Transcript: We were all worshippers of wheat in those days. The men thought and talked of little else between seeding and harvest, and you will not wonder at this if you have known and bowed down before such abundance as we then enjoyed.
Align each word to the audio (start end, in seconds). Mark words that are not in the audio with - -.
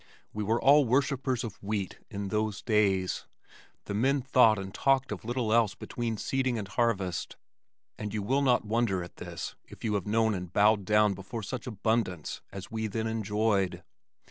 We 0.33 0.43
were 0.43 0.59
all 0.59 0.85
worshippers 0.85 1.43
of 1.43 1.61
wheat 1.61 1.99
in 2.09 2.29
those 2.29 2.63
days. 2.63 3.27
The 3.85 3.93
men 3.93 4.23
thought 4.23 4.57
and 4.57 4.73
talked 4.73 5.11
of 5.11 5.23
little 5.23 5.53
else 5.53 5.75
between 5.75 6.17
seeding 6.17 6.57
and 6.57 6.67
harvest, 6.67 7.37
and 7.99 8.11
you 8.11 8.23
will 8.23 8.41
not 8.41 8.65
wonder 8.65 9.03
at 9.03 9.17
this 9.17 9.53
if 9.67 9.83
you 9.83 9.93
have 9.93 10.07
known 10.07 10.33
and 10.33 10.51
bowed 10.51 10.85
down 10.85 11.13
before 11.13 11.43
such 11.43 11.67
abundance 11.67 12.41
as 12.51 12.71
we 12.71 12.87
then 12.87 13.05
enjoyed. 13.05 13.83